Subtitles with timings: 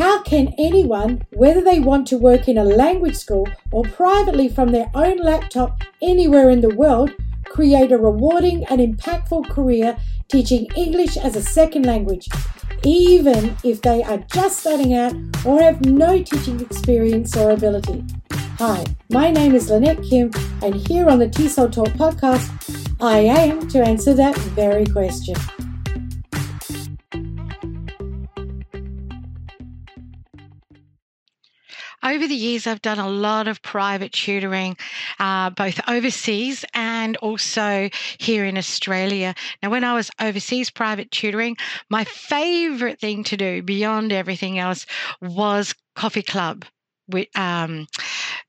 [0.00, 4.72] How can anyone, whether they want to work in a language school or privately from
[4.72, 7.10] their own laptop anywhere in the world,
[7.44, 12.30] create a rewarding and impactful career teaching English as a second language,
[12.82, 15.12] even if they are just starting out
[15.44, 18.02] or have no teaching experience or ability?
[18.58, 20.30] Hi, my name is Lynette Kim,
[20.62, 22.48] and here on the TESOL Talk podcast,
[23.02, 25.36] I aim to answer that very question.
[32.10, 34.76] Over the years, I've done a lot of private tutoring,
[35.18, 39.34] uh, both overseas and also here in Australia.
[39.62, 41.56] Now, when I was overseas private tutoring,
[41.88, 44.86] my favorite thing to do beyond everything else
[45.20, 46.64] was coffee club.
[47.34, 47.86] Um,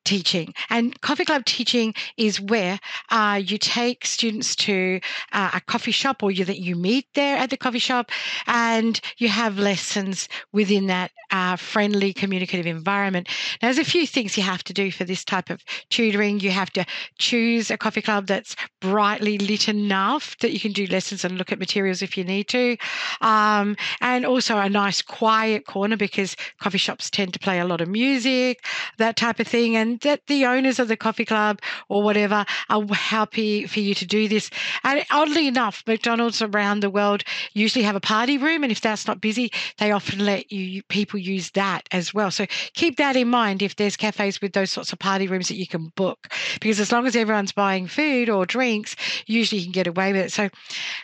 [0.04, 0.54] teaching.
[0.70, 2.80] And coffee club teaching is where
[3.10, 5.00] uh, you take students to
[5.32, 8.12] uh, a coffee shop or you, that you meet there at the coffee shop
[8.48, 13.28] and you have lessons within that uh, friendly communicative environment.
[13.62, 16.40] Now, there's a few things you have to do for this type of tutoring.
[16.40, 16.86] You have to
[17.18, 21.52] choose a coffee club that's brightly lit enough that you can do lessons and look
[21.52, 22.78] at materials if you need to.
[23.22, 27.82] Um, and also a nice quiet corner because coffee shops tend to play a lot
[27.82, 28.66] of music,
[28.98, 29.76] that type of thing.
[29.76, 34.06] And that the owners of the coffee club or whatever are happy for you to
[34.06, 34.50] do this.
[34.84, 39.08] And oddly enough, McDonald's around the world usually have a party room, and if that's
[39.08, 42.32] not busy, they often let you people use that as well.
[42.32, 45.58] So keep that in mind if there's cafes with those sorts of party rooms that
[45.58, 46.28] you can book,
[46.60, 50.22] because as long as everyone's buying food or drinks, usually you can get away with
[50.22, 50.32] it.
[50.32, 50.50] So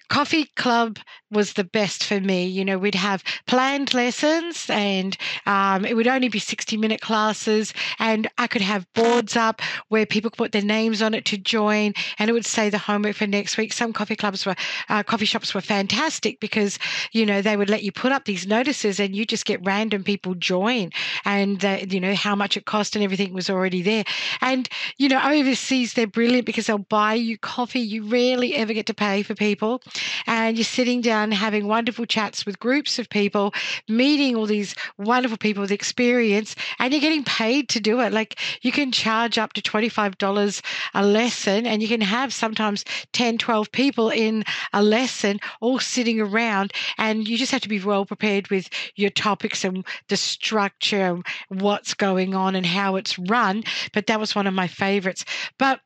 [0.09, 0.99] coffee club
[1.31, 2.45] was the best for me.
[2.45, 7.73] You know, we'd have planned lessons, and um, it would only be 60 minute classes,
[7.99, 11.37] and I could have boards up where people could put their names on it to
[11.37, 13.73] join, and it would say the homework for next week.
[13.73, 14.55] Some coffee clubs were,
[14.89, 16.79] uh, coffee shops were fantastic because
[17.11, 20.03] you know they would let you put up these notices, and you just get random
[20.03, 20.91] people join,
[21.25, 24.03] and uh, you know how much it cost and everything was already there.
[24.41, 27.79] And you know overseas they're brilliant because they'll buy you coffee.
[27.79, 29.81] You rarely ever get to pay for people,
[30.25, 33.53] and you're sitting down having wonderful chats with groups of people,
[33.87, 38.13] meeting all these wonderful people with experience, and you're getting paid to do it.
[38.13, 40.61] Like you can charge up to $25
[40.93, 46.19] a lesson and you can have sometimes 10, 12 people in a lesson all sitting
[46.19, 51.21] around and you just have to be well prepared with your topics and the structure,
[51.49, 53.63] and what's going on and how it's run.
[53.93, 55.25] But that was one of my favorites.
[55.57, 55.79] But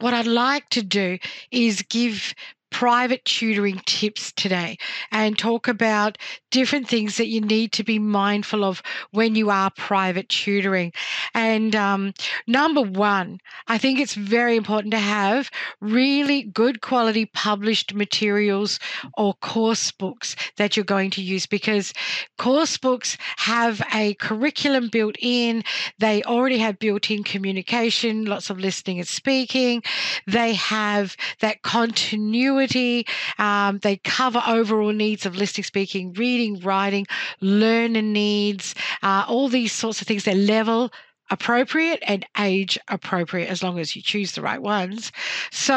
[0.00, 1.18] what I'd like to do
[1.50, 2.34] is give
[2.70, 4.76] private tutoring tips today
[5.10, 6.18] and talk about
[6.50, 10.92] different things that you need to be mindful of when you are private tutoring.
[11.34, 12.12] And um,
[12.46, 18.78] number one, I think it's very important to have really good quality published materials
[19.16, 21.92] or course books that you're going to use because
[22.36, 25.64] course books have a curriculum built in.
[25.98, 29.82] They already have built in communication, lots of listening and speaking.
[30.26, 32.57] They have that continuity
[33.38, 37.06] um, they cover overall needs of listening, speaking, reading, writing,
[37.40, 40.24] learner needs, uh, all these sorts of things.
[40.24, 40.90] They're level
[41.30, 45.12] appropriate and age appropriate as long as you choose the right ones.
[45.50, 45.74] So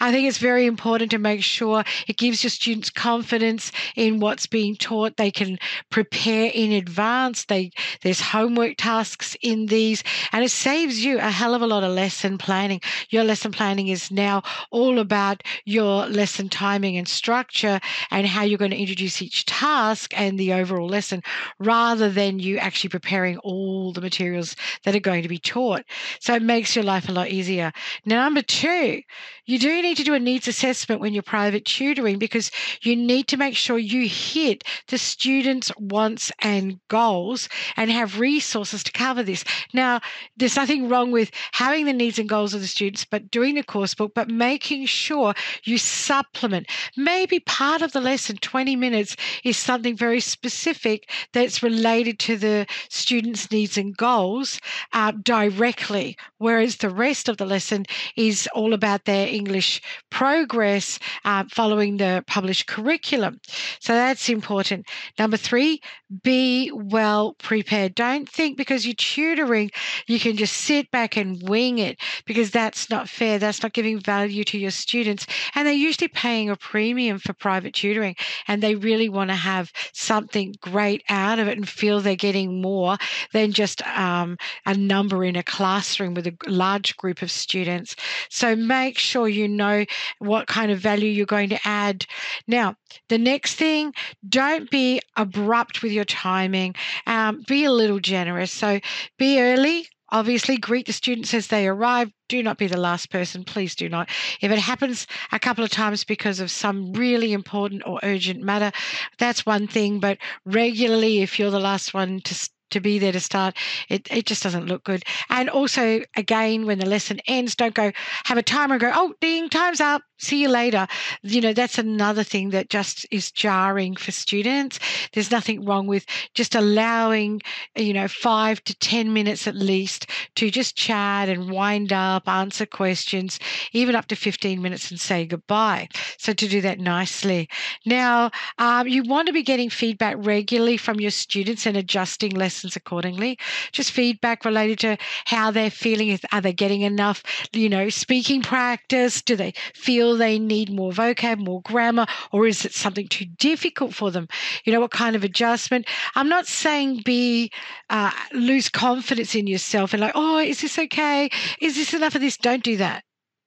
[0.00, 4.46] I think it's very important to make sure it gives your students confidence in what's
[4.46, 5.16] being taught.
[5.16, 5.58] They can
[5.90, 7.44] prepare in advance.
[7.44, 7.70] They
[8.02, 11.92] there's homework tasks in these and it saves you a hell of a lot of
[11.92, 12.80] lesson planning.
[13.10, 18.58] Your lesson planning is now all about your lesson timing and structure and how you're
[18.58, 21.22] going to introduce each task and the overall lesson
[21.58, 24.54] rather than you actually preparing all the materials
[24.84, 25.84] that are going to be taught.
[26.20, 27.72] So it makes your life a lot easier.
[28.04, 29.02] Now, number two,
[29.46, 32.50] you do need to do a needs assessment when you're private tutoring because
[32.82, 38.82] you need to make sure you hit the students' wants and goals and have resources
[38.82, 39.44] to cover this.
[39.72, 40.00] Now,
[40.36, 43.62] there's nothing wrong with having the needs and goals of the students, but doing the
[43.62, 45.34] course book, but making sure
[45.64, 46.66] you supplement.
[46.96, 52.66] Maybe part of the lesson, 20 minutes, is something very specific that's related to the
[52.88, 54.55] students' needs and goals
[54.92, 57.84] uh, directly, whereas the rest of the lesson
[58.16, 59.80] is all about their English
[60.10, 63.40] progress uh, following the published curriculum.
[63.80, 64.86] So that's important.
[65.18, 65.80] Number three,
[66.22, 67.94] be well prepared.
[67.94, 69.70] Don't think because you're tutoring,
[70.06, 73.38] you can just sit back and wing it because that's not fair.
[73.38, 75.26] That's not giving value to your students.
[75.54, 78.16] And they're usually paying a premium for private tutoring
[78.46, 82.60] and they really want to have something great out of it and feel they're getting
[82.60, 82.96] more
[83.32, 87.96] than just um, a number in a classroom with a large group of students.
[88.28, 89.84] So make sure you know
[90.18, 92.06] what kind of value you're going to add.
[92.46, 92.76] Now,
[93.08, 93.92] the next thing,
[94.28, 96.74] don't be abrupt with your timing.
[97.06, 98.52] Um, be a little generous.
[98.52, 98.80] So
[99.18, 102.12] be early, Obviously, greet the students as they arrive.
[102.28, 103.42] Do not be the last person.
[103.42, 104.08] Please do not.
[104.40, 108.70] If it happens a couple of times because of some really important or urgent matter,
[109.18, 109.98] that's one thing.
[109.98, 112.34] But regularly, if you're the last one to
[112.70, 113.56] to be there to start,
[113.88, 115.04] it, it just doesn't look good.
[115.28, 117.92] And also, again, when the lesson ends, don't go
[118.24, 120.86] have a timer and go, oh, ding, time's up see you later.
[121.22, 124.78] You know, that's another thing that just is jarring for students.
[125.12, 127.42] There's nothing wrong with just allowing,
[127.74, 132.66] you know, five to 10 minutes at least to just chat and wind up, answer
[132.66, 133.38] questions,
[133.72, 135.88] even up to 15 minutes and say goodbye.
[136.18, 137.48] So to do that nicely.
[137.84, 142.76] Now, um, you want to be getting feedback regularly from your students and adjusting lessons
[142.76, 143.38] accordingly.
[143.72, 144.96] Just feedback related to
[145.26, 146.18] how they're feeling.
[146.32, 147.22] Are they getting enough,
[147.52, 149.22] you know, speaking practice?
[149.22, 153.24] Do they feel feel they need more vocab, more grammar, or is it something too
[153.38, 154.28] difficult for them?
[154.64, 155.86] You know, what kind of adjustment?
[156.14, 157.50] I'm not saying be
[157.90, 161.28] uh, lose confidence in yourself and like, oh, is this okay?
[161.60, 162.36] Is this enough of this?
[162.36, 163.05] Don't do that.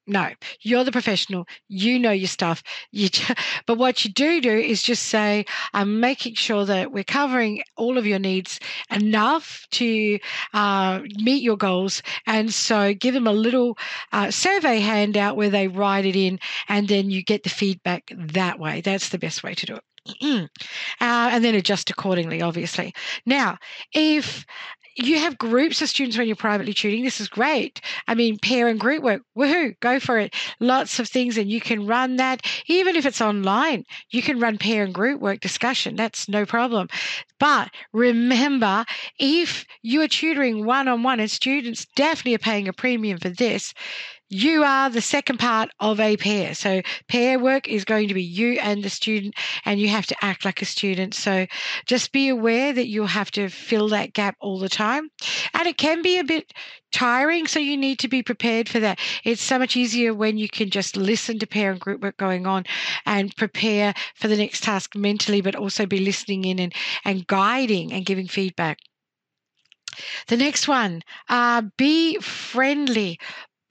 [0.10, 1.46] No, you're the professional.
[1.68, 2.64] You know your stuff.
[2.92, 3.10] You,
[3.68, 7.96] but what you do do is just say, I'm making sure that we're covering all
[7.96, 8.60] of your needs
[8.92, 10.18] enough to
[10.54, 12.02] uh, meet your goals.
[12.26, 13.78] And so give them a little
[14.12, 18.58] uh, survey handout where they write it in, and then you get the feedback that
[18.60, 18.82] way.
[18.82, 19.84] That's the best way to do it.
[20.24, 20.50] uh,
[21.02, 22.94] and then adjust accordingly, obviously.
[23.28, 23.58] Now,
[23.94, 24.44] if
[25.06, 27.04] you have groups of students when you're privately tutoring.
[27.04, 27.82] This is great.
[28.08, 30.34] I mean, pair and group work, woohoo, go for it.
[30.60, 33.86] Lots of things, and you can run that even if it's online.
[34.12, 35.96] You can run pair and group work discussion.
[35.96, 36.88] That's no problem.
[37.40, 38.86] But remember,
[39.18, 43.30] if you are tutoring one on one, and students definitely are paying a premium for
[43.30, 43.74] this,
[44.30, 46.54] you are the second part of a pair.
[46.54, 49.36] So, pair work is going to be you and the student,
[49.66, 51.16] and you have to act like a student.
[51.16, 51.48] So,
[51.86, 55.10] just be aware that you'll have to fill that gap all the time.
[55.54, 56.54] And it can be a bit
[56.92, 59.00] tiring, so you need to be prepared for that.
[59.24, 62.46] It's so much easier when you can just listen to pair and group work going
[62.46, 62.66] on
[63.06, 66.74] and prepare for the next task mentally, but also be listening in and,
[67.04, 68.78] and guiding and giving feedback.
[70.28, 73.20] The next one, uh, be friendly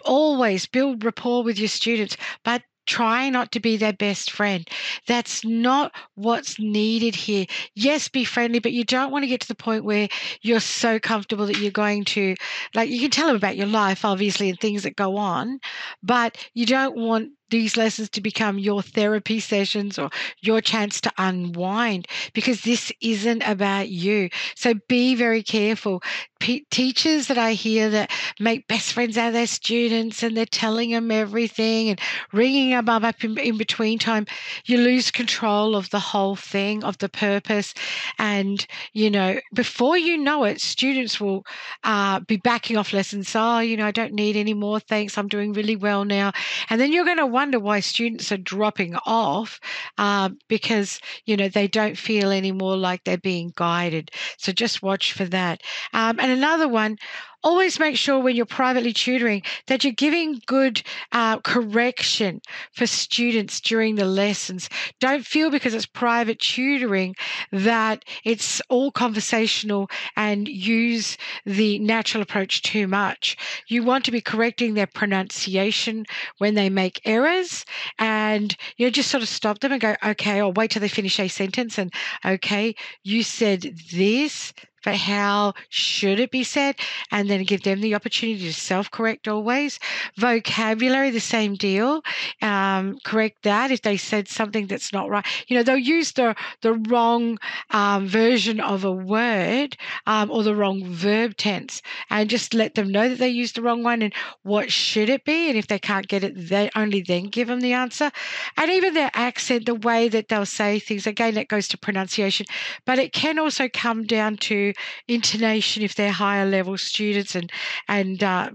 [0.08, 4.66] always build rapport with your students, but try not to be their best friend.
[5.06, 7.46] That's not what's needed here.
[7.74, 10.08] Yes, be friendly, but you don't want to get to the point where
[10.42, 12.34] you're so comfortable that you're going to,
[12.74, 15.60] like, you can tell them about your life, obviously, and things that go on,
[16.02, 20.10] but you don't want these lessons to become your therapy sessions or
[20.40, 24.28] your chance to unwind because this isn't about you.
[24.54, 26.02] So be very careful.
[26.40, 30.46] P- teachers that I hear that make best friends out of their students and they're
[30.46, 32.00] telling them everything and
[32.32, 34.26] ringing them up in, in between time,
[34.64, 37.74] you lose control of the whole thing, of the purpose.
[38.18, 41.44] And, you know, before you know it, students will
[41.84, 43.32] uh, be backing off lessons.
[43.34, 44.80] Oh, you know, I don't need any more.
[44.80, 45.18] Thanks.
[45.18, 46.32] I'm doing really well now.
[46.70, 49.60] And then you're going to wonder why students are dropping off
[49.96, 54.10] uh, because you know they don't feel anymore like they're being guided.
[54.38, 55.62] So just watch for that.
[55.92, 56.98] Um, and another one,
[57.42, 60.82] always make sure when you're privately tutoring that you're giving good
[61.12, 62.40] uh, correction
[62.72, 64.68] for students during the lessons.
[65.00, 67.14] Don't feel because it's private tutoring
[67.52, 71.16] that it's all conversational and use
[71.46, 73.36] the natural approach too much.
[73.68, 76.04] You want to be correcting their pronunciation
[76.38, 77.64] when they make errors
[77.98, 80.88] and you know just sort of stop them and go, okay, I'll wait till they
[80.88, 81.92] finish a sentence and
[82.24, 84.52] okay, you said this
[84.88, 86.76] but how should it be said?
[87.10, 89.78] And then give them the opportunity to self correct always.
[90.16, 92.00] Vocabulary, the same deal.
[92.40, 95.26] Um, correct that if they said something that's not right.
[95.46, 97.36] You know, they'll use the, the wrong
[97.68, 99.76] um, version of a word
[100.06, 103.62] um, or the wrong verb tense and just let them know that they used the
[103.62, 105.50] wrong one and what should it be.
[105.50, 108.10] And if they can't get it, they only then give them the answer.
[108.56, 112.46] And even their accent, the way that they'll say things, again, that goes to pronunciation.
[112.86, 114.72] But it can also come down to
[115.06, 117.50] intonation if they're higher level students and
[117.88, 118.50] and uh,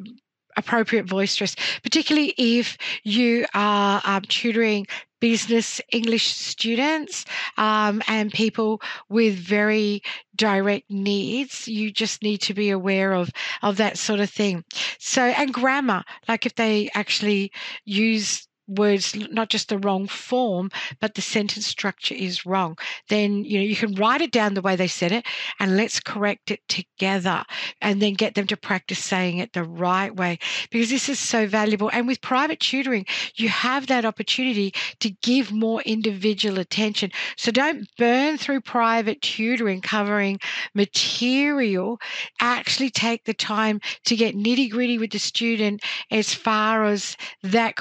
[0.57, 4.85] appropriate voice stress, particularly if you are um, tutoring
[5.19, 7.23] business English students
[7.55, 10.01] um, and people with very
[10.35, 11.65] direct needs.
[11.65, 14.65] You just need to be aware of of that sort of thing.
[14.99, 17.51] So and grammar, like if they actually
[17.85, 22.77] use words not just the wrong form but the sentence structure is wrong.
[23.09, 25.25] Then you know you can write it down the way they said it
[25.59, 27.43] and let's correct it together
[27.81, 30.39] and then get them to practice saying it the right way
[30.71, 31.89] because this is so valuable.
[31.93, 33.05] And with private tutoring
[33.35, 37.11] you have that opportunity to give more individual attention.
[37.37, 40.39] So don't burn through private tutoring covering
[40.73, 41.99] material.
[42.39, 47.75] Actually take the time to get nitty gritty with the student as far as that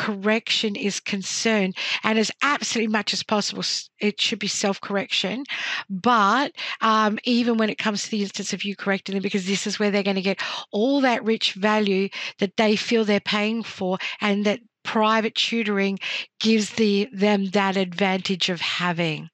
[0.72, 1.76] correction is concerned.
[2.02, 3.62] And as absolutely much as possible,
[3.98, 5.44] it should be self correction.
[5.88, 9.66] But um, even when it comes to the instance of you correcting them, because this
[9.66, 13.62] is where they're going to get all that rich value that they feel they're paying
[13.62, 15.98] for and that private tutoring
[16.40, 19.28] gives the them that advantage of having.